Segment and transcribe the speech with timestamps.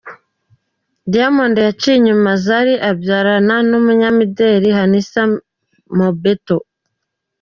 [1.11, 5.21] Diamond yaciye inyuma Zari abyarana n’umunyamideli Hamisa
[5.97, 6.57] Mobetto.